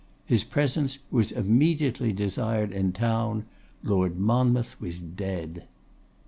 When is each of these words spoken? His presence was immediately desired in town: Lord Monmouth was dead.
His 0.25 0.43
presence 0.43 0.97
was 1.11 1.31
immediately 1.31 2.11
desired 2.11 2.71
in 2.71 2.91
town: 2.91 3.45
Lord 3.83 4.17
Monmouth 4.17 4.81
was 4.81 4.97
dead. 4.97 5.67